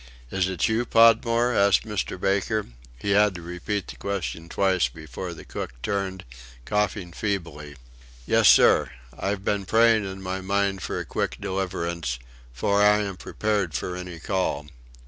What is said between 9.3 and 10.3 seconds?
been praying in